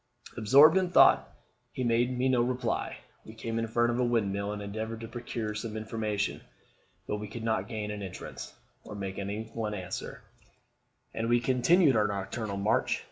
[0.35, 1.31] Absorbed in thought,
[1.71, 2.97] he made me no reply.
[3.23, 6.41] We came in front of a windmill, and endeavoured to procure some information;
[7.07, 8.51] but we could not gain an entrance,
[8.83, 10.23] or make any one answer,
[11.13, 12.99] and we continued our nocturnal march.